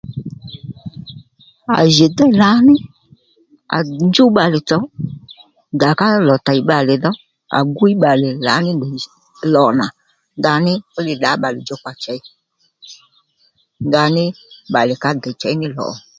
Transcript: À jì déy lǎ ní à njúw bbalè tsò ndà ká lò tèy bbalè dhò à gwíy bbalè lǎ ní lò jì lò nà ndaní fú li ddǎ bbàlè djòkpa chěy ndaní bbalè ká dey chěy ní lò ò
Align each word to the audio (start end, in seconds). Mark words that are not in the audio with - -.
À 1.77 1.79
jì 1.93 2.05
déy 2.17 2.31
lǎ 2.41 2.49
ní 2.67 2.75
à 3.75 3.77
njúw 4.07 4.29
bbalè 4.31 4.59
tsò 4.67 4.79
ndà 5.75 5.89
ká 5.99 6.07
lò 6.27 6.35
tèy 6.45 6.59
bbalè 6.63 6.93
dhò 7.03 7.11
à 7.57 7.59
gwíy 7.75 7.95
bbalè 7.97 8.29
lǎ 8.47 8.55
ní 8.65 8.71
lò 8.81 8.87
jì 8.99 9.09
lò 9.53 9.63
nà 9.79 9.87
ndaní 10.39 10.73
fú 10.91 10.99
li 11.07 11.13
ddǎ 11.17 11.31
bbàlè 11.37 11.59
djòkpa 11.63 11.91
chěy 12.03 12.19
ndaní 13.87 14.23
bbalè 14.69 14.93
ká 15.03 15.09
dey 15.21 15.35
chěy 15.41 15.53
ní 15.61 15.67
lò 15.77 15.83
ò 15.93 15.95